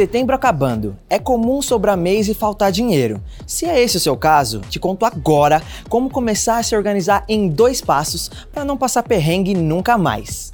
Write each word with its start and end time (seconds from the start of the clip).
Setembro 0.00 0.34
acabando. 0.34 0.96
É 1.10 1.18
comum 1.18 1.60
sobrar 1.60 1.94
mês 1.94 2.26
e 2.26 2.32
faltar 2.32 2.72
dinheiro. 2.72 3.22
Se 3.46 3.66
é 3.66 3.78
esse 3.78 3.98
o 3.98 4.00
seu 4.00 4.16
caso, 4.16 4.60
te 4.60 4.80
conto 4.80 5.04
agora 5.04 5.62
como 5.90 6.08
começar 6.08 6.56
a 6.56 6.62
se 6.62 6.74
organizar 6.74 7.22
em 7.28 7.50
dois 7.50 7.82
passos 7.82 8.30
para 8.50 8.64
não 8.64 8.78
passar 8.78 9.02
perrengue 9.02 9.52
nunca 9.52 9.98
mais. 9.98 10.50